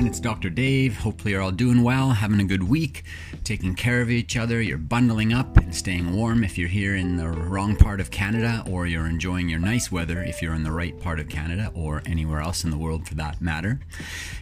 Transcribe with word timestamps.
everyone. 0.00 0.10
It's 0.10 0.20
Dr. 0.20 0.48
Dave. 0.48 0.96
Hopefully, 0.96 1.32
you're 1.32 1.42
all 1.42 1.50
doing 1.50 1.82
well, 1.82 2.10
having 2.10 2.40
a 2.40 2.44
good 2.44 2.62
week, 2.62 3.04
taking 3.44 3.74
care 3.74 4.00
of 4.00 4.10
each 4.10 4.34
other. 4.34 4.62
You're 4.62 4.78
bundling 4.78 5.34
up 5.34 5.59
and 5.70 5.76
staying 5.76 6.12
warm 6.16 6.42
if 6.42 6.58
you're 6.58 6.66
here 6.66 6.96
in 6.96 7.16
the 7.16 7.28
wrong 7.28 7.76
part 7.76 8.00
of 8.00 8.10
Canada, 8.10 8.64
or 8.68 8.88
you're 8.88 9.06
enjoying 9.06 9.48
your 9.48 9.60
nice 9.60 9.92
weather 9.92 10.20
if 10.20 10.42
you're 10.42 10.54
in 10.54 10.64
the 10.64 10.72
right 10.72 10.98
part 10.98 11.20
of 11.20 11.28
Canada 11.28 11.70
or 11.76 12.02
anywhere 12.06 12.40
else 12.40 12.64
in 12.64 12.70
the 12.70 12.76
world 12.76 13.06
for 13.06 13.14
that 13.14 13.40
matter. 13.40 13.78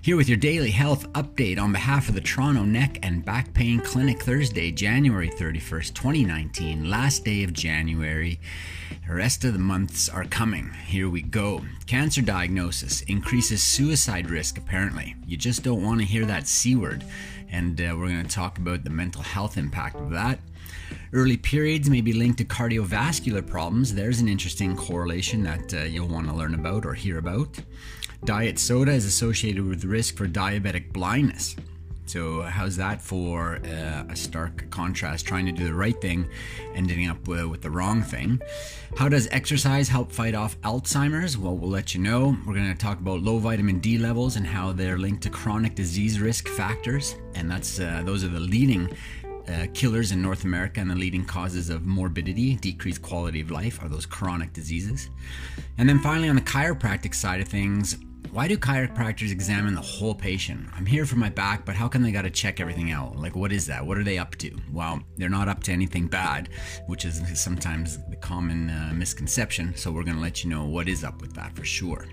Here 0.00 0.16
with 0.16 0.26
your 0.26 0.38
daily 0.38 0.70
health 0.70 1.06
update 1.12 1.60
on 1.60 1.70
behalf 1.70 2.08
of 2.08 2.14
the 2.14 2.22
Toronto 2.22 2.62
Neck 2.62 2.98
and 3.02 3.26
Back 3.26 3.52
Pain 3.52 3.80
Clinic, 3.80 4.22
Thursday, 4.22 4.70
January 4.70 5.28
31st, 5.28 5.92
2019, 5.92 6.88
last 6.88 7.26
day 7.26 7.44
of 7.44 7.52
January. 7.52 8.40
The 9.06 9.14
rest 9.14 9.44
of 9.44 9.52
the 9.52 9.58
months 9.58 10.08
are 10.08 10.24
coming. 10.24 10.72
Here 10.86 11.10
we 11.10 11.20
go. 11.20 11.60
Cancer 11.84 12.22
diagnosis 12.22 13.02
increases 13.02 13.62
suicide 13.62 14.30
risk, 14.30 14.56
apparently. 14.56 15.14
You 15.26 15.36
just 15.36 15.62
don't 15.62 15.82
want 15.82 16.00
to 16.00 16.06
hear 16.06 16.24
that 16.24 16.48
C 16.48 16.74
word. 16.74 17.04
And 17.50 17.78
uh, 17.80 17.94
we're 17.98 18.08
going 18.08 18.26
to 18.26 18.34
talk 18.34 18.56
about 18.58 18.84
the 18.84 18.90
mental 18.90 19.22
health 19.22 19.56
impact 19.56 19.96
of 19.96 20.10
that. 20.10 20.38
Early 21.12 21.38
periods 21.38 21.88
may 21.88 22.02
be 22.02 22.12
linked 22.12 22.38
to 22.38 22.44
cardiovascular 22.44 23.46
problems. 23.46 23.94
There's 23.94 24.20
an 24.20 24.28
interesting 24.28 24.76
correlation 24.76 25.42
that 25.42 25.72
uh, 25.72 25.78
you'll 25.84 26.08
want 26.08 26.28
to 26.28 26.34
learn 26.34 26.54
about 26.54 26.84
or 26.84 26.92
hear 26.92 27.16
about. 27.16 27.58
Diet 28.24 28.58
soda 28.58 28.92
is 28.92 29.06
associated 29.06 29.64
with 29.64 29.84
risk 29.84 30.16
for 30.16 30.26
diabetic 30.26 30.92
blindness. 30.92 31.56
So, 32.04 32.40
how's 32.40 32.76
that 32.76 33.02
for 33.02 33.56
uh, 33.56 34.04
a 34.08 34.16
stark 34.16 34.70
contrast? 34.70 35.26
Trying 35.26 35.44
to 35.44 35.52
do 35.52 35.64
the 35.64 35.74
right 35.74 35.98
thing, 36.00 36.26
ending 36.74 37.06
up 37.06 37.28
with, 37.28 37.44
with, 37.46 37.60
the 37.60 37.70
wrong 37.70 38.02
thing. 38.02 38.40
How 38.96 39.10
does 39.10 39.28
exercise 39.30 39.88
help 39.88 40.10
fight 40.10 40.34
off 40.34 40.58
Alzheimer's? 40.62 41.36
Well, 41.36 41.54
we'll 41.54 41.68
let 41.70 41.94
you 41.94 42.00
know. 42.00 42.34
We're 42.46 42.54
going 42.54 42.72
to 42.72 42.78
talk 42.78 42.98
about 42.98 43.20
low 43.20 43.38
vitamin 43.38 43.78
D 43.80 43.98
levels 43.98 44.36
and 44.36 44.46
how 44.46 44.72
they're 44.72 44.96
linked 44.96 45.22
to 45.24 45.30
chronic 45.30 45.74
disease 45.74 46.18
risk 46.18 46.48
factors, 46.48 47.14
and 47.34 47.50
that's 47.50 47.78
uh, 47.78 48.02
those 48.06 48.24
are 48.24 48.28
the 48.28 48.40
leading. 48.40 48.90
Uh, 49.48 49.66
killers 49.72 50.12
in 50.12 50.20
North 50.20 50.44
America 50.44 50.78
and 50.80 50.90
the 50.90 50.94
leading 50.94 51.24
causes 51.24 51.70
of 51.70 51.86
morbidity, 51.86 52.56
decreased 52.56 53.00
quality 53.00 53.40
of 53.40 53.50
life, 53.50 53.82
are 53.82 53.88
those 53.88 54.04
chronic 54.04 54.52
diseases. 54.52 55.08
And 55.78 55.88
then 55.88 55.98
finally, 56.00 56.28
on 56.28 56.36
the 56.36 56.42
chiropractic 56.42 57.14
side 57.14 57.40
of 57.40 57.48
things, 57.48 57.96
why 58.30 58.46
do 58.46 58.58
chiropractors 58.58 59.32
examine 59.32 59.74
the 59.74 59.80
whole 59.80 60.14
patient? 60.14 60.68
I'm 60.74 60.84
here 60.84 61.06
for 61.06 61.16
my 61.16 61.30
back, 61.30 61.64
but 61.64 61.74
how 61.74 61.88
come 61.88 62.02
they 62.02 62.12
got 62.12 62.22
to 62.22 62.30
check 62.30 62.60
everything 62.60 62.90
out? 62.90 63.16
Like, 63.16 63.34
what 63.34 63.52
is 63.52 63.66
that? 63.68 63.86
What 63.86 63.96
are 63.96 64.04
they 64.04 64.18
up 64.18 64.36
to? 64.36 64.54
Well, 64.70 65.00
they're 65.16 65.30
not 65.30 65.48
up 65.48 65.62
to 65.64 65.72
anything 65.72 66.08
bad, 66.08 66.50
which 66.86 67.06
is 67.06 67.22
sometimes 67.40 67.98
the 68.10 68.16
common 68.16 68.68
uh, 68.68 68.92
misconception. 68.94 69.74
So, 69.76 69.90
we're 69.90 70.04
going 70.04 70.16
to 70.16 70.22
let 70.22 70.44
you 70.44 70.50
know 70.50 70.66
what 70.66 70.88
is 70.88 71.04
up 71.04 71.22
with 71.22 71.32
that 71.34 71.56
for 71.56 71.64
sure. 71.64 72.06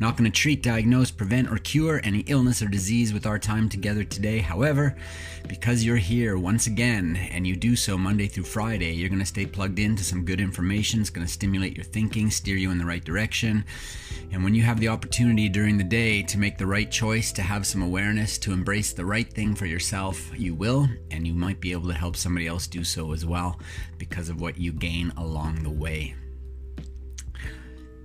Not 0.00 0.16
going 0.16 0.30
to 0.30 0.36
treat, 0.36 0.62
diagnose, 0.62 1.10
prevent, 1.10 1.50
or 1.50 1.58
cure 1.58 2.00
any 2.04 2.20
illness 2.28 2.62
or 2.62 2.68
disease 2.68 3.12
with 3.12 3.26
our 3.26 3.38
time 3.38 3.68
together 3.68 4.04
today. 4.04 4.38
However, 4.38 4.96
because 5.48 5.82
you're 5.82 5.96
here 5.96 6.38
once 6.38 6.68
again 6.68 7.16
and 7.32 7.46
you 7.46 7.56
do 7.56 7.74
so 7.74 7.98
Monday 7.98 8.28
through 8.28 8.44
Friday, 8.44 8.92
you're 8.92 9.08
going 9.08 9.18
to 9.18 9.26
stay 9.26 9.44
plugged 9.44 9.80
into 9.80 10.04
some 10.04 10.24
good 10.24 10.40
information. 10.40 11.00
It's 11.00 11.10
going 11.10 11.26
to 11.26 11.32
stimulate 11.32 11.76
your 11.76 11.84
thinking, 11.84 12.30
steer 12.30 12.56
you 12.56 12.70
in 12.70 12.78
the 12.78 12.84
right 12.84 13.02
direction. 13.02 13.64
And 14.30 14.44
when 14.44 14.54
you 14.54 14.62
have 14.62 14.78
the 14.78 14.88
opportunity 14.88 15.48
during 15.48 15.78
the 15.78 15.84
day 15.84 16.22
to 16.22 16.38
make 16.38 16.58
the 16.58 16.66
right 16.66 16.90
choice, 16.90 17.32
to 17.32 17.42
have 17.42 17.66
some 17.66 17.82
awareness, 17.82 18.38
to 18.38 18.52
embrace 18.52 18.92
the 18.92 19.04
right 19.04 19.32
thing 19.32 19.56
for 19.56 19.66
yourself, 19.66 20.30
you 20.38 20.54
will. 20.54 20.88
And 21.10 21.26
you 21.26 21.34
might 21.34 21.60
be 21.60 21.72
able 21.72 21.88
to 21.88 21.94
help 21.94 22.14
somebody 22.14 22.46
else 22.46 22.68
do 22.68 22.84
so 22.84 23.12
as 23.12 23.26
well 23.26 23.58
because 23.96 24.28
of 24.28 24.40
what 24.40 24.58
you 24.58 24.72
gain 24.72 25.12
along 25.16 25.64
the 25.64 25.70
way. 25.70 26.14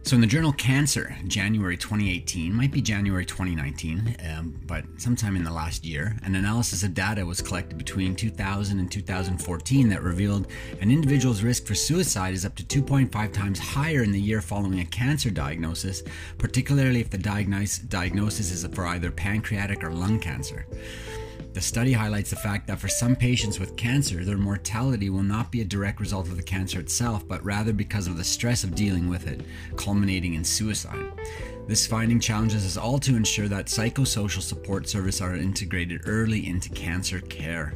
So, 0.05 0.15
in 0.15 0.21
the 0.21 0.27
journal 0.27 0.51
Cancer, 0.51 1.15
January 1.27 1.77
2018, 1.77 2.53
might 2.53 2.71
be 2.71 2.81
January 2.81 3.25
2019, 3.25 4.17
um, 4.29 4.59
but 4.65 4.83
sometime 4.97 5.37
in 5.37 5.45
the 5.45 5.51
last 5.51 5.85
year, 5.85 6.17
an 6.23 6.35
analysis 6.35 6.83
of 6.83 6.93
data 6.93 7.25
was 7.25 7.41
collected 7.41 7.77
between 7.77 8.13
2000 8.13 8.79
and 8.79 8.91
2014 8.91 9.87
that 9.87 10.03
revealed 10.03 10.47
an 10.81 10.91
individual's 10.91 11.41
risk 11.41 11.65
for 11.65 11.73
suicide 11.73 12.33
is 12.33 12.43
up 12.43 12.53
to 12.55 12.63
2.5 12.63 13.31
times 13.31 13.59
higher 13.59 14.03
in 14.03 14.11
the 14.11 14.19
year 14.19 14.41
following 14.41 14.81
a 14.81 14.85
cancer 14.85 15.29
diagnosis, 15.29 16.03
particularly 16.37 16.99
if 16.99 17.09
the 17.09 17.17
diagnosis 17.17 18.51
is 18.51 18.67
for 18.75 18.85
either 18.87 19.09
pancreatic 19.09 19.85
or 19.85 19.93
lung 19.93 20.19
cancer. 20.19 20.65
The 21.53 21.61
study 21.61 21.93
highlights 21.93 22.31
the 22.31 22.35
fact 22.35 22.65
that 22.65 22.79
for 22.79 22.87
some 22.87 23.15
patients 23.15 23.59
with 23.59 23.75
cancer, 23.75 24.25
their 24.25 24.39
mortality 24.39 25.11
will 25.11 25.21
not 25.21 25.51
be 25.51 25.61
a 25.61 25.65
direct 25.65 25.99
result 25.99 26.27
of 26.27 26.35
the 26.35 26.41
cancer 26.41 26.79
itself, 26.79 27.27
but 27.27 27.45
rather 27.45 27.71
because 27.71 28.07
of 28.07 28.17
the 28.17 28.23
stress 28.23 28.63
of 28.63 28.73
dealing 28.73 29.07
with 29.07 29.27
it, 29.27 29.41
culminating 29.75 30.33
in 30.33 30.43
suicide. 30.43 31.11
This 31.67 31.85
finding 31.85 32.19
challenges 32.19 32.65
us 32.65 32.75
all 32.75 32.97
to 32.99 33.15
ensure 33.15 33.47
that 33.49 33.67
psychosocial 33.67 34.41
support 34.41 34.89
services 34.89 35.21
are 35.21 35.35
integrated 35.35 36.01
early 36.05 36.47
into 36.47 36.69
cancer 36.69 37.19
care. 37.19 37.75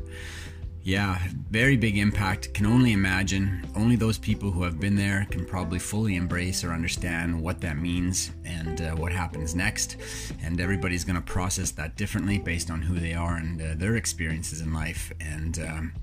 Yeah, 0.87 1.19
very 1.51 1.75
big 1.75 1.97
impact. 1.97 2.53
Can 2.53 2.65
only 2.65 2.93
imagine. 2.93 3.67
Only 3.75 3.97
those 3.97 4.17
people 4.17 4.51
who 4.51 4.63
have 4.63 4.79
been 4.79 4.95
there 4.95 5.27
can 5.29 5.45
probably 5.45 5.79
fully 5.79 6.15
embrace 6.15 6.63
or 6.63 6.71
understand 6.71 7.41
what 7.41 7.59
that 7.59 7.77
means 7.77 8.31
and 8.45 8.79
uh, 8.79 8.91
what 8.91 9.11
happens 9.11 9.53
next. 9.53 9.97
And 10.41 10.61
everybody's 10.61 11.03
going 11.03 11.17
to 11.17 11.21
process 11.21 11.71
that 11.71 11.97
differently 11.97 12.39
based 12.39 12.71
on 12.71 12.81
who 12.81 13.01
they 13.01 13.13
are 13.13 13.35
and 13.35 13.61
uh, 13.61 13.65
their 13.75 13.97
experiences 13.97 14.61
in 14.61 14.71
life. 14.71 15.11
And 15.19 15.59
um, 15.59 15.93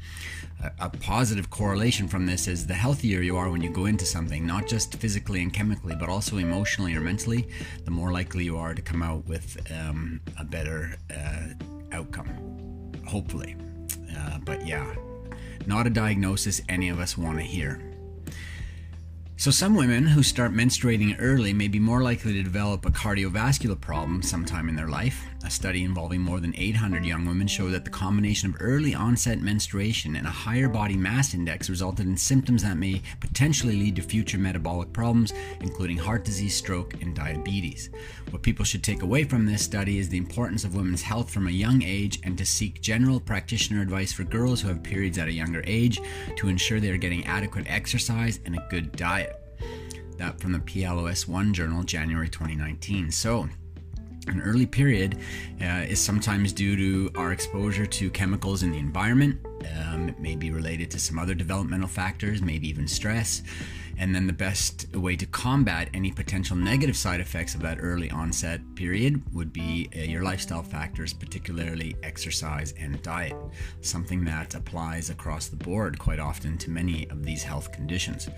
a, 0.62 0.70
a 0.80 0.90
positive 0.90 1.48
correlation 1.48 2.06
from 2.06 2.26
this 2.26 2.46
is 2.46 2.66
the 2.66 2.74
healthier 2.74 3.22
you 3.22 3.38
are 3.38 3.48
when 3.48 3.62
you 3.62 3.70
go 3.70 3.86
into 3.86 4.04
something, 4.04 4.46
not 4.46 4.66
just 4.66 4.96
physically 4.96 5.40
and 5.40 5.50
chemically, 5.50 5.96
but 5.98 6.10
also 6.10 6.36
emotionally 6.36 6.94
or 6.94 7.00
mentally, 7.00 7.48
the 7.86 7.90
more 7.90 8.12
likely 8.12 8.44
you 8.44 8.58
are 8.58 8.74
to 8.74 8.82
come 8.82 9.02
out 9.02 9.24
with 9.24 9.56
um, 9.72 10.20
a 10.38 10.44
better 10.44 10.98
uh, 11.10 11.54
outcome, 11.90 12.28
hopefully. 13.06 13.56
Uh, 14.16 14.38
but 14.38 14.66
yeah, 14.66 14.94
not 15.66 15.86
a 15.86 15.90
diagnosis 15.90 16.60
any 16.68 16.88
of 16.88 16.98
us 16.98 17.16
want 17.16 17.38
to 17.38 17.44
hear. 17.44 17.80
So, 19.36 19.50
some 19.50 19.74
women 19.74 20.06
who 20.06 20.22
start 20.22 20.52
menstruating 20.52 21.16
early 21.18 21.52
may 21.52 21.68
be 21.68 21.80
more 21.80 22.02
likely 22.02 22.32
to 22.34 22.42
develop 22.42 22.86
a 22.86 22.90
cardiovascular 22.90 23.80
problem 23.80 24.22
sometime 24.22 24.68
in 24.68 24.76
their 24.76 24.88
life. 24.88 25.26
A 25.44 25.50
study 25.50 25.84
involving 25.84 26.22
more 26.22 26.40
than 26.40 26.54
800 26.56 27.04
young 27.04 27.26
women 27.26 27.46
showed 27.46 27.72
that 27.72 27.84
the 27.84 27.90
combination 27.90 28.48
of 28.48 28.56
early 28.60 28.94
onset 28.94 29.42
menstruation 29.42 30.16
and 30.16 30.26
a 30.26 30.30
higher 30.30 30.70
body 30.70 30.96
mass 30.96 31.34
index 31.34 31.68
resulted 31.68 32.06
in 32.06 32.16
symptoms 32.16 32.62
that 32.62 32.78
may 32.78 33.02
potentially 33.20 33.76
lead 33.76 33.96
to 33.96 34.02
future 34.02 34.38
metabolic 34.38 34.90
problems, 34.94 35.34
including 35.60 35.98
heart 35.98 36.24
disease, 36.24 36.56
stroke, 36.56 36.94
and 37.02 37.14
diabetes. 37.14 37.90
What 38.30 38.40
people 38.40 38.64
should 38.64 38.82
take 38.82 39.02
away 39.02 39.24
from 39.24 39.44
this 39.44 39.62
study 39.62 39.98
is 39.98 40.08
the 40.08 40.16
importance 40.16 40.64
of 40.64 40.74
women's 40.74 41.02
health 41.02 41.30
from 41.30 41.46
a 41.46 41.50
young 41.50 41.82
age 41.82 42.20
and 42.22 42.38
to 42.38 42.46
seek 42.46 42.80
general 42.80 43.20
practitioner 43.20 43.82
advice 43.82 44.14
for 44.14 44.24
girls 44.24 44.62
who 44.62 44.68
have 44.68 44.82
periods 44.82 45.18
at 45.18 45.28
a 45.28 45.32
younger 45.32 45.62
age 45.66 46.00
to 46.36 46.48
ensure 46.48 46.80
they 46.80 46.90
are 46.90 46.96
getting 46.96 47.26
adequate 47.26 47.66
exercise 47.68 48.40
and 48.46 48.56
a 48.56 48.66
good 48.70 48.92
diet. 48.92 49.38
That 50.16 50.40
from 50.40 50.52
the 50.52 50.60
PLOS 50.60 51.28
One 51.28 51.52
journal, 51.52 51.82
January 51.82 52.30
2019. 52.30 53.10
So, 53.10 53.50
an 54.28 54.40
early 54.42 54.66
period 54.66 55.18
uh, 55.60 55.84
is 55.88 56.00
sometimes 56.00 56.52
due 56.52 56.76
to 56.76 57.18
our 57.18 57.32
exposure 57.32 57.86
to 57.86 58.10
chemicals 58.10 58.62
in 58.62 58.72
the 58.72 58.78
environment. 58.78 59.38
Um, 59.64 60.08
it 60.08 60.18
may 60.18 60.36
be 60.36 60.50
related 60.50 60.90
to 60.92 60.98
some 60.98 61.18
other 61.18 61.34
developmental 61.34 61.88
factors, 61.88 62.42
maybe 62.42 62.68
even 62.68 62.86
stress. 62.86 63.42
And 63.96 64.12
then 64.14 64.26
the 64.26 64.32
best 64.32 64.94
way 64.96 65.14
to 65.16 65.26
combat 65.26 65.88
any 65.94 66.10
potential 66.10 66.56
negative 66.56 66.96
side 66.96 67.20
effects 67.20 67.54
of 67.54 67.62
that 67.62 67.78
early 67.80 68.10
onset 68.10 68.60
period 68.74 69.22
would 69.32 69.52
be 69.52 69.88
uh, 69.94 70.00
your 70.00 70.22
lifestyle 70.22 70.64
factors, 70.64 71.12
particularly 71.12 71.96
exercise 72.02 72.74
and 72.78 73.00
diet, 73.02 73.36
something 73.82 74.24
that 74.24 74.54
applies 74.56 75.10
across 75.10 75.46
the 75.46 75.56
board 75.56 75.98
quite 75.98 76.18
often 76.18 76.58
to 76.58 76.70
many 76.70 77.08
of 77.10 77.24
these 77.24 77.44
health 77.44 77.70
conditions. 77.70 78.28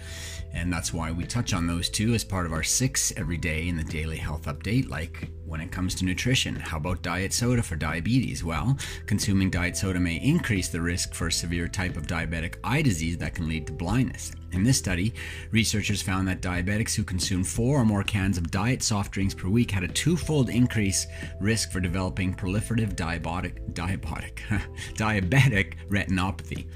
And 0.52 0.70
that's 0.70 0.92
why 0.92 1.10
we 1.10 1.24
touch 1.24 1.54
on 1.54 1.66
those 1.66 1.88
two 1.88 2.14
as 2.14 2.24
part 2.24 2.46
of 2.46 2.52
our 2.52 2.62
six 2.62 3.12
every 3.16 3.38
day 3.38 3.68
in 3.68 3.76
the 3.76 3.84
daily 3.84 4.16
health 4.16 4.44
update, 4.44 4.90
like 4.90 5.30
when 5.46 5.60
it 5.60 5.72
comes 5.72 5.94
to 5.94 6.04
nutrition. 6.04 6.56
How 6.56 6.76
about 6.76 7.02
diet 7.02 7.32
soda 7.32 7.62
for 7.62 7.76
diabetes? 7.76 8.44
Well, 8.44 8.76
consuming 9.06 9.48
diet 9.50 9.76
soda 9.76 10.00
may 10.00 10.16
increase 10.16 10.68
the 10.68 10.80
risk 10.80 11.14
for 11.16 11.26
a 11.26 11.32
severe 11.32 11.66
type 11.66 11.96
of 11.96 12.06
diabetic 12.06 12.56
eye 12.62 12.82
disease 12.82 13.18
that 13.18 13.34
can 13.34 13.48
lead 13.48 13.66
to 13.66 13.72
blindness. 13.72 14.32
In 14.52 14.62
this 14.62 14.78
study, 14.78 15.12
researchers 15.50 16.00
found 16.00 16.28
that 16.28 16.40
diabetics 16.40 16.94
who 16.94 17.02
consumed 17.02 17.48
four 17.48 17.80
or 17.80 17.84
more 17.84 18.02
cans 18.02 18.38
of 18.38 18.50
diet 18.50 18.82
soft 18.82 19.12
drinks 19.12 19.34
per 19.34 19.48
week 19.48 19.70
had 19.70 19.82
a 19.82 19.88
twofold 19.88 20.48
increase 20.48 21.06
risk 21.40 21.72
for 21.72 21.80
developing 21.80 22.34
proliferative 22.34 22.94
diabetic, 22.94 23.72
diabetic, 23.72 24.38
diabetic 24.94 25.74
retinopathy. 25.90 26.66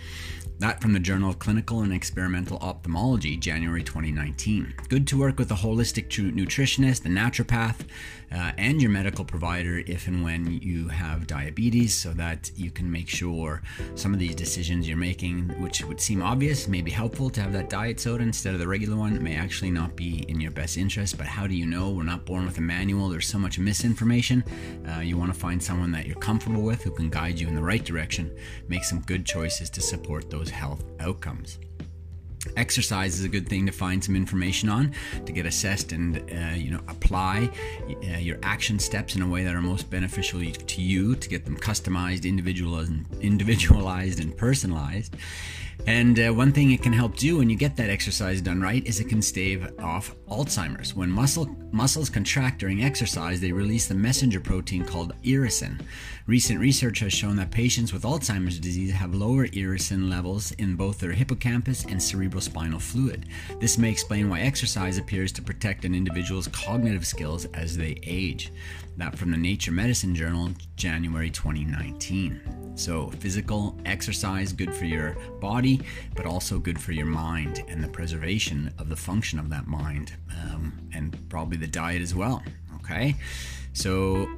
That 0.61 0.83
from 0.83 0.93
the 0.93 1.01
Journal 1.01 1.31
of 1.31 1.39
Clinical 1.39 1.81
and 1.81 1.91
Experimental 1.91 2.59
Ophthalmology, 2.59 3.35
January 3.39 3.83
2019. 3.83 4.75
Good 4.91 5.07
to 5.07 5.19
work 5.19 5.39
with 5.39 5.51
a 5.51 5.55
holistic 5.55 6.09
nutritionist, 6.11 7.07
a 7.07 7.09
naturopath, 7.09 7.87
uh, 8.31 8.53
and 8.59 8.81
your 8.81 8.91
medical 8.91 9.25
provider 9.25 9.79
if 9.87 10.07
and 10.07 10.23
when 10.23 10.61
you 10.61 10.89
have 10.89 11.27
diabetes 11.27 11.97
so 11.97 12.13
that 12.13 12.51
you 12.57 12.71
can 12.71 12.93
make 12.93 13.09
sure 13.09 13.63
some 13.95 14.13
of 14.13 14.21
these 14.21 14.35
decisions 14.35 14.87
you're 14.87 14.99
making, 14.99 15.49
which 15.63 15.83
would 15.83 15.99
seem 15.99 16.23
obvious, 16.23 16.69
may 16.69 16.83
be 16.83 16.91
helpful 16.91 17.31
to 17.31 17.41
have 17.41 17.55
that 17.55 17.71
diet 17.71 17.99
soda 17.99 18.23
instead 18.23 18.53
of 18.53 18.61
the 18.61 18.69
regular 18.69 18.99
one, 18.99 19.21
may 19.23 19.37
actually 19.37 19.71
not 19.71 19.97
be 19.97 20.27
in 20.29 20.43
your 20.43 20.51
best 20.51 20.77
interest. 20.77 21.17
But 21.17 21.27
how 21.27 21.47
do 21.47 21.55
you 21.55 21.65
know? 21.65 21.89
We're 21.89 22.03
not 22.03 22.27
born 22.27 22.45
with 22.45 22.59
a 22.59 22.61
manual, 22.61 23.09
there's 23.09 23.27
so 23.27 23.39
much 23.39 23.59
misinformation. 23.59 24.45
Uh, 24.87 25.01
you 25.01 25.17
want 25.17 25.33
to 25.33 25.41
find 25.41 25.63
someone 25.63 25.91
that 25.93 26.07
you're 26.07 26.17
comfortable 26.17 26.61
with 26.61 26.83
who 26.83 26.91
can 26.91 27.09
guide 27.09 27.41
you 27.41 27.49
in 27.49 27.55
the 27.55 27.63
right 27.63 27.83
direction, 27.83 28.31
make 28.69 28.85
some 28.85 29.01
good 29.01 29.25
choices 29.25 29.71
to 29.71 29.81
support 29.81 30.29
those 30.29 30.50
health 30.51 30.85
outcomes. 31.01 31.59
Exercise 32.57 33.19
is 33.19 33.25
a 33.25 33.29
good 33.29 33.47
thing 33.49 33.67
to 33.67 33.73
find 33.73 34.03
some 34.03 34.17
information 34.17 34.71
on 34.71 34.93
to 35.27 35.33
get 35.33 35.45
assessed 35.45 35.93
and 35.93 36.19
uh, 36.33 36.55
you 36.55 36.71
know 36.71 36.81
apply 36.89 37.51
uh, 38.03 38.17
your 38.17 38.39
action 38.43 38.79
steps 38.79 39.15
in 39.15 39.21
a 39.21 39.29
way 39.29 39.45
that 39.45 39.55
are 39.55 39.61
most 39.61 39.91
beneficial 39.91 40.41
to 40.41 40.81
you 40.81 41.15
to 41.17 41.29
get 41.29 41.45
them 41.45 41.57
customized, 41.57 42.25
individualized, 42.25 42.93
individualized 43.21 44.21
and 44.21 44.37
personalized. 44.37 45.17
And 45.87 46.19
uh, 46.19 46.33
one 46.33 46.53
thing 46.53 46.71
it 46.71 46.83
can 46.83 46.93
help 46.93 47.17
do 47.17 47.39
when 47.39 47.51
you 47.51 47.57
get 47.57 47.77
that 47.77 47.91
exercise 47.91 48.41
done 48.41 48.61
right 48.61 48.87
is 48.87 49.01
it 49.01 49.09
can 49.09 49.23
stave 49.23 49.73
off 49.79 50.15
Alzheimer's. 50.31 50.95
When 50.95 51.11
muscle 51.11 51.49
muscles 51.73 52.09
contract 52.09 52.59
during 52.59 52.83
exercise, 52.83 53.41
they 53.41 53.53
release 53.53 53.87
the 53.87 53.95
messenger 53.95 54.41
protein 54.41 54.85
called 54.85 55.13
irisin. 55.23 55.81
Recent 56.27 56.61
research 56.61 57.01
has 57.01 57.13
shown 57.13 57.37
that 57.37 57.51
patients 57.51 57.93
with 57.93 58.03
Alzheimer's 58.03 58.59
disease 58.59 58.93
have 58.93 59.15
lower 59.15 59.47
irisin 59.49 60.09
levels 60.09 60.53
in 60.53 60.77
both 60.77 60.99
their 60.99 61.13
hippocampus 61.13 61.85
and 61.85 61.97
cerebrospinal 61.97 62.81
fluid. 62.81 63.27
This 63.61 63.79
may 63.79 63.91
explain 63.91 64.29
why 64.29 64.41
exercise 64.41 64.99
appears 64.99 65.33
to 65.33 65.43
protect 65.43 65.85
an 65.85 65.95
individual's 65.95 66.49
cognitive 66.49 67.07
skills 67.07 67.47
as 67.47 67.77
they 67.77 67.99
age. 68.05 68.53
That 68.97 69.17
from 69.17 69.31
the 69.31 69.37
Nature 69.37 69.73
Medicine 69.73 70.15
Journal, 70.15 70.51
January 70.77 71.31
2019. 71.31 72.61
So, 72.77 73.11
physical 73.11 73.77
exercise, 73.85 74.53
good 74.53 74.75
for 74.75 74.85
your 74.85 75.17
body, 75.41 75.81
but 76.15 76.27
also 76.27 76.59
good 76.59 76.81
for 76.81 76.93
your 76.93 77.07
mind 77.07 77.63
and 77.69 77.83
the 77.83 77.89
preservation 77.89 78.73
of 78.79 78.89
the 78.89 78.97
function 78.97 79.39
of 79.39 79.51
that 79.51 79.67
mind, 79.67 80.13
um, 80.31 80.73
and 80.93 81.17
probably 81.29 81.57
the 81.57 81.67
diet 81.67 82.03
as 82.03 82.15
well. 82.15 82.43
Okay, 82.77 83.15
so 83.73 84.29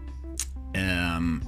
um, 0.75 1.43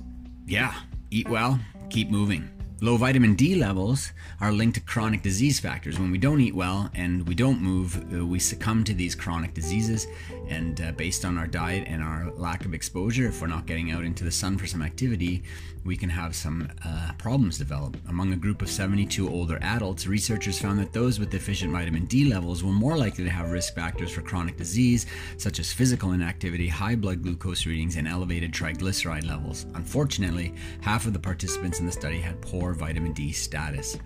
yeah, 0.46 0.74
eat 1.10 1.28
well, 1.28 1.58
keep 1.90 2.10
moving. 2.10 2.53
Low 2.80 2.96
vitamin 2.96 3.34
D 3.34 3.54
levels 3.54 4.10
are 4.40 4.50
linked 4.50 4.74
to 4.74 4.80
chronic 4.80 5.22
disease 5.22 5.60
factors. 5.60 5.98
When 5.98 6.10
we 6.10 6.18
don't 6.18 6.40
eat 6.40 6.56
well 6.56 6.90
and 6.94 7.26
we 7.26 7.34
don't 7.34 7.62
move, 7.62 8.04
uh, 8.12 8.26
we 8.26 8.40
succumb 8.40 8.82
to 8.84 8.92
these 8.92 9.14
chronic 9.14 9.54
diseases. 9.54 10.08
And 10.48 10.80
uh, 10.80 10.92
based 10.92 11.24
on 11.24 11.38
our 11.38 11.46
diet 11.46 11.84
and 11.86 12.02
our 12.02 12.32
lack 12.32 12.64
of 12.64 12.74
exposure, 12.74 13.28
if 13.28 13.40
we're 13.40 13.46
not 13.46 13.66
getting 13.66 13.92
out 13.92 14.04
into 14.04 14.24
the 14.24 14.32
sun 14.32 14.58
for 14.58 14.66
some 14.66 14.82
activity, 14.82 15.44
we 15.84 15.96
can 15.96 16.08
have 16.08 16.34
some 16.34 16.68
uh, 16.84 17.12
problems 17.18 17.58
develop. 17.58 17.96
Among 18.08 18.32
a 18.32 18.36
group 18.36 18.60
of 18.60 18.70
72 18.70 19.28
older 19.28 19.58
adults, 19.60 20.06
researchers 20.06 20.58
found 20.58 20.78
that 20.78 20.92
those 20.92 21.20
with 21.20 21.30
deficient 21.30 21.72
vitamin 21.72 22.06
D 22.06 22.24
levels 22.24 22.64
were 22.64 22.72
more 22.72 22.96
likely 22.96 23.24
to 23.24 23.30
have 23.30 23.50
risk 23.50 23.74
factors 23.74 24.10
for 24.10 24.22
chronic 24.22 24.56
disease, 24.56 25.06
such 25.36 25.58
as 25.58 25.72
physical 25.72 26.12
inactivity, 26.12 26.68
high 26.68 26.96
blood 26.96 27.22
glucose 27.22 27.66
readings, 27.66 27.96
and 27.96 28.08
elevated 28.08 28.52
triglyceride 28.52 29.28
levels. 29.28 29.66
Unfortunately, 29.74 30.54
half 30.80 31.06
of 31.06 31.12
the 31.12 31.18
participants 31.18 31.80
in 31.80 31.86
the 31.86 31.92
study 31.92 32.18
had 32.18 32.40
poor 32.40 32.63
vitamin 32.72 33.12
D 33.12 33.32
status. 33.32 33.98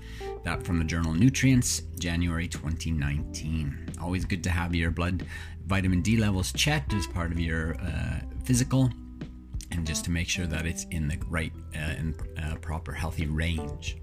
That 0.45 0.65
from 0.65 0.79
the 0.79 0.85
journal 0.85 1.15
Nutrients, 1.15 1.83
January 1.99 2.49
2019. 2.49 3.91
Always 4.01 4.25
good 4.25 4.43
to 4.45 4.51
have 4.51 4.75
your 4.75 4.91
blood 4.91 5.25
vitamin 5.67 6.03
D 6.03 6.17
levels 6.17 6.53
checked 6.53 6.95
as 6.95 7.07
part 7.07 7.31
of 7.31 7.39
your 7.39 7.77
uh, 7.81 8.21
physical 8.45 8.91
and 9.71 9.87
just 9.87 10.05
to 10.07 10.11
make 10.11 10.29
sure 10.29 10.47
that 10.47 10.67
it's 10.67 10.85
in 10.91 11.09
the 11.09 11.19
right 11.29 11.53
uh, 11.75 11.79
and 11.79 12.15
uh, 12.43 12.57
proper 12.57 12.93
healthy 12.93 13.27
range. 13.27 13.99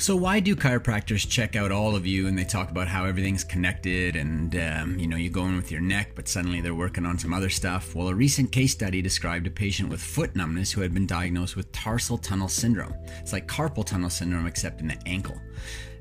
So 0.00 0.14
why 0.14 0.38
do 0.38 0.54
chiropractors 0.54 1.28
check 1.28 1.56
out 1.56 1.72
all 1.72 1.96
of 1.96 2.06
you 2.06 2.28
and 2.28 2.38
they 2.38 2.44
talk 2.44 2.70
about 2.70 2.86
how 2.86 3.04
everything's 3.04 3.42
connected 3.42 4.14
and 4.14 4.54
um, 4.54 4.96
you 4.96 5.08
know 5.08 5.16
you 5.16 5.28
go 5.28 5.44
in 5.46 5.56
with 5.56 5.72
your 5.72 5.80
neck 5.80 6.12
but 6.14 6.28
suddenly 6.28 6.60
they're 6.60 6.72
working 6.72 7.04
on 7.04 7.18
some 7.18 7.34
other 7.34 7.50
stuff? 7.50 7.96
Well, 7.96 8.06
a 8.06 8.14
recent 8.14 8.52
case 8.52 8.70
study 8.70 9.02
described 9.02 9.48
a 9.48 9.50
patient 9.50 9.88
with 9.88 10.00
foot 10.00 10.36
numbness 10.36 10.70
who 10.70 10.82
had 10.82 10.94
been 10.94 11.04
diagnosed 11.04 11.56
with 11.56 11.72
tarsal 11.72 12.16
tunnel 12.16 12.46
syndrome. 12.46 12.94
It's 13.18 13.32
like 13.32 13.48
carpal 13.48 13.84
tunnel 13.84 14.08
syndrome 14.08 14.46
except 14.46 14.80
in 14.80 14.86
the 14.86 14.98
ankle. 15.04 15.36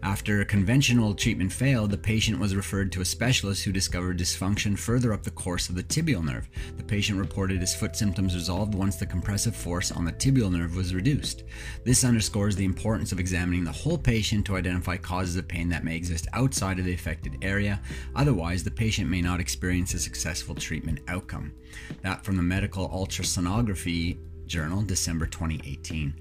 After 0.04 0.42
a 0.42 0.46
conventional 0.46 1.16
treatment 1.16 1.52
failed, 1.52 1.92
the 1.92 1.98
patient 1.98 2.40
was 2.40 2.56
referred 2.56 2.92
to 2.92 3.02
a 3.02 3.06
specialist 3.06 3.64
who 3.64 3.72
discovered 3.72 4.20
dysfunction 4.20 4.78
further 4.78 5.12
up 5.12 5.24
the 5.24 5.32
course 5.32 5.70
of 5.70 5.76
the 5.76 5.84
tibial 5.84 6.24
nerve. 6.24 6.48
The 6.78 6.84
patient 6.84 7.20
reported 7.20 7.62
his 7.62 7.76
foot 7.76 7.96
symptoms 7.96 8.36
resolved 8.36 8.76
once 8.76 8.96
the 8.96 9.06
compressive 9.06 9.56
force 9.56 9.92
on 9.92 10.06
the 10.06 10.12
tibial 10.12 10.52
nerve 10.52 10.76
was 10.76 10.94
reduced. 10.94 11.44
This 11.84 12.04
underscores 12.04 12.56
the 12.56 12.66
importance 12.66 13.12
of 13.12 13.20
examining 13.20 13.64
the 13.64 13.72
whole 13.72 13.98
patient 13.98 14.46
to 14.46 14.56
identify 14.56 14.98
causes 14.98 15.36
of 15.36 15.48
pain 15.48 15.70
that 15.70 15.84
may 15.84 15.96
exist 15.96 16.28
outside 16.34 16.80
of 16.80 16.86
the 16.86 16.94
affected 16.94 17.38
area. 17.42 17.82
Otherwise, 18.16 18.64
the 18.64 18.72
patient 18.72 19.10
may 19.10 19.22
not 19.22 19.40
experience 19.40 19.94
a 19.94 20.00
successful 20.00 20.56
treatment 20.56 21.00
outcome. 21.08 21.54
That 22.02 22.24
from 22.24 22.38
the 22.38 22.44
Medical 22.44 22.88
Ultrasonography 22.90 24.18
Journal, 24.48 24.82
December 24.82 25.26
2018. 25.26 26.14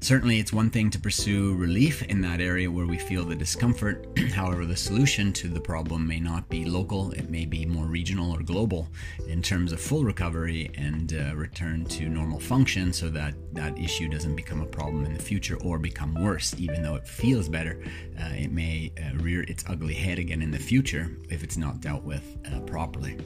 Certainly, 0.00 0.38
it's 0.38 0.52
one 0.52 0.70
thing 0.70 0.90
to 0.90 1.00
pursue 1.00 1.56
relief 1.56 2.02
in 2.02 2.20
that 2.20 2.40
area 2.40 2.70
where 2.70 2.86
we 2.86 2.98
feel 2.98 3.24
the 3.24 3.34
discomfort. 3.34 4.06
However, 4.32 4.66
the 4.66 4.76
solution 4.76 5.32
to 5.34 5.48
the 5.48 5.60
problem 5.60 6.06
may 6.06 6.20
not 6.20 6.48
be 6.48 6.64
local, 6.64 7.12
it 7.12 7.30
may 7.30 7.46
be 7.46 7.64
more 7.64 7.86
regional 7.86 8.30
or 8.30 8.42
global 8.42 8.88
in 9.26 9.42
terms 9.42 9.72
of 9.72 9.80
full 9.80 10.04
recovery 10.04 10.70
and 10.74 11.14
uh, 11.14 11.34
return 11.34 11.86
to 11.86 12.08
normal 12.08 12.38
function 12.38 12.92
so 12.92 13.08
that 13.08 13.34
that 13.54 13.76
issue 13.78 14.08
doesn't 14.08 14.36
become 14.36 14.60
a 14.60 14.66
problem 14.66 15.04
in 15.06 15.14
the 15.14 15.22
future 15.22 15.56
or 15.62 15.78
become 15.78 16.14
worse. 16.14 16.54
Even 16.58 16.82
though 16.82 16.96
it 16.96 17.08
feels 17.08 17.48
better, 17.48 17.82
uh, 18.20 18.28
it 18.34 18.52
may 18.52 18.92
uh, 18.98 19.16
rear 19.16 19.42
its 19.48 19.64
ugly 19.68 19.94
head 19.94 20.18
again 20.18 20.42
in 20.42 20.50
the 20.50 20.58
future 20.58 21.10
if 21.30 21.42
it's 21.42 21.56
not 21.56 21.80
dealt 21.80 22.04
with 22.04 22.36
uh, 22.52 22.60
properly. 22.60 23.16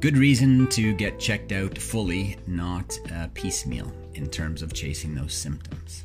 Good 0.00 0.16
reason 0.16 0.66
to 0.68 0.92
get 0.94 1.18
checked 1.18 1.52
out 1.52 1.78
fully, 1.78 2.36
not 2.46 2.98
uh, 3.12 3.28
piecemeal 3.34 3.92
in 4.14 4.28
terms 4.28 4.62
of 4.62 4.72
chasing 4.72 5.14
those 5.14 5.34
symptoms. 5.34 6.04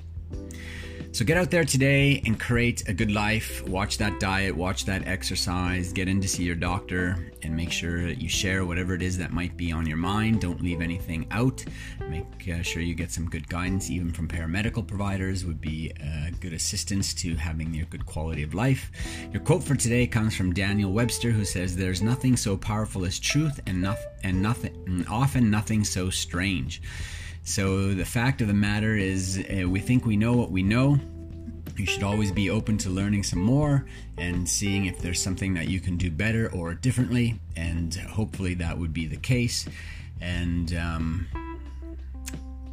So 1.13 1.25
get 1.25 1.37
out 1.37 1.49
there 1.49 1.65
today 1.65 2.21
and 2.25 2.39
create 2.39 2.87
a 2.87 2.93
good 2.93 3.09
life. 3.09 3.67
Watch 3.67 3.97
that 3.97 4.19
diet, 4.19 4.55
watch 4.55 4.85
that 4.85 5.07
exercise, 5.07 5.91
get 5.91 6.07
in 6.07 6.21
to 6.21 6.27
see 6.27 6.43
your 6.43 6.55
doctor, 6.55 7.31
and 7.41 7.55
make 7.55 7.71
sure 7.71 8.05
that 8.05 8.21
you 8.21 8.29
share 8.29 8.65
whatever 8.65 8.93
it 8.93 9.01
is 9.01 9.17
that 9.17 9.31
might 9.31 9.57
be 9.57 9.71
on 9.71 9.87
your 9.87 9.97
mind. 9.97 10.41
Don't 10.41 10.61
leave 10.61 10.79
anything 10.79 11.25
out. 11.31 11.65
Make 12.07 12.25
uh, 12.53 12.61
sure 12.61 12.83
you 12.83 12.93
get 12.93 13.11
some 13.11 13.27
good 13.29 13.47
guidance, 13.49 13.89
even 13.89 14.11
from 14.11 14.27
paramedical 14.27 14.85
providers, 14.85 15.43
would 15.43 15.59
be 15.59 15.91
good 16.39 16.53
assistance 16.53 17.15
to 17.15 17.35
having 17.35 17.73
your 17.73 17.87
good 17.87 18.05
quality 18.05 18.43
of 18.43 18.53
life. 18.53 18.91
Your 19.31 19.41
quote 19.41 19.63
for 19.63 19.75
today 19.75 20.05
comes 20.05 20.35
from 20.35 20.53
Daniel 20.53 20.91
Webster, 20.91 21.31
who 21.31 21.45
says, 21.45 21.75
"There's 21.75 22.03
nothing 22.03 22.37
so 22.37 22.55
powerful 22.57 23.05
as 23.05 23.17
truth, 23.17 23.59
and, 23.65 23.87
and 24.23 24.41
nothing, 24.41 24.75
and 24.85 25.07
often 25.07 25.49
nothing 25.49 25.83
so 25.83 26.11
strange." 26.11 26.81
So 27.47 27.93
the 27.93 28.03
fact 28.03 28.41
of 28.41 28.49
the 28.49 28.53
matter 28.53 28.97
is, 28.97 29.39
uh, 29.39 29.69
we 29.69 29.79
think 29.79 30.05
we 30.05 30.17
know 30.17 30.33
what 30.33 30.51
we 30.51 30.63
know. 30.63 30.99
You 31.77 31.85
should 31.85 32.03
always 32.03 32.29
be 32.29 32.49
open 32.49 32.77
to 32.79 32.89
learning 32.89 33.23
some 33.23 33.39
more 33.39 33.85
and 34.17 34.47
seeing 34.47 34.85
if 34.85 34.99
there's 34.99 35.21
something 35.21 35.53
that 35.53 35.69
you 35.69 35.79
can 35.79 35.95
do 35.95 36.11
better 36.11 36.51
or 36.51 36.73
differently, 36.73 37.39
and 37.55 37.95
hopefully 37.95 38.53
that 38.55 38.77
would 38.77 38.91
be 38.91 39.07
the 39.07 39.15
case. 39.15 39.65
And 40.19 40.75
um, 40.75 41.27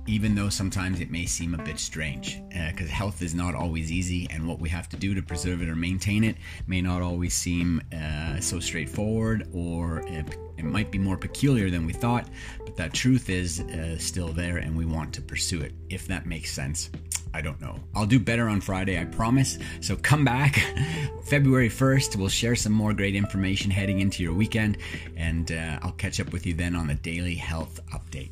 even 0.08 0.34
though 0.34 0.48
sometimes 0.48 0.98
it 1.00 1.08
may 1.08 1.26
seem 1.26 1.54
a 1.54 1.62
bit 1.62 1.78
strange, 1.78 2.42
because 2.48 2.88
uh, 2.88 2.92
health 2.92 3.22
is 3.22 3.32
not 3.32 3.54
always 3.54 3.92
easy, 3.92 4.26
and 4.28 4.48
what 4.48 4.58
we 4.58 4.68
have 4.70 4.88
to 4.88 4.96
do 4.96 5.14
to 5.14 5.22
preserve 5.22 5.62
it 5.62 5.68
or 5.68 5.76
maintain 5.76 6.24
it 6.24 6.36
may 6.66 6.82
not 6.82 7.00
always 7.00 7.32
seem 7.32 7.80
uh, 7.96 8.40
so 8.40 8.58
straightforward, 8.58 9.48
or 9.52 10.00
it, 10.08 10.36
it, 10.56 10.64
might 10.64 10.90
be 10.90 10.98
more 10.98 11.16
peculiar 11.16 11.70
than 11.70 11.86
we 11.86 11.92
thought, 11.92 12.28
but 12.64 12.76
that 12.76 12.92
truth 12.92 13.30
is 13.30 13.60
uh, 13.60 13.98
still 13.98 14.28
there, 14.28 14.58
and 14.58 14.76
we 14.76 14.84
want 14.84 15.12
to 15.14 15.22
pursue 15.22 15.60
it, 15.60 15.72
if 15.88 16.06
that 16.08 16.26
makes 16.26 16.52
sense. 16.52 16.90
I 17.32 17.40
don't 17.40 17.60
know. 17.60 17.80
I'll 17.94 18.06
do 18.06 18.20
better 18.20 18.48
on 18.48 18.60
Friday, 18.60 19.00
I 19.00 19.04
promise. 19.06 19.58
So 19.80 19.96
come 19.96 20.24
back 20.24 20.56
February 21.24 21.68
1st. 21.68 22.16
We'll 22.16 22.28
share 22.28 22.54
some 22.54 22.72
more 22.72 22.92
great 22.92 23.16
information 23.16 23.72
heading 23.72 24.00
into 24.00 24.22
your 24.22 24.34
weekend, 24.34 24.78
and 25.16 25.50
uh, 25.50 25.80
I'll 25.82 25.92
catch 25.92 26.20
up 26.20 26.32
with 26.32 26.46
you 26.46 26.54
then 26.54 26.76
on 26.76 26.86
the 26.86 26.94
daily 26.94 27.34
health 27.34 27.80
update. 27.92 28.30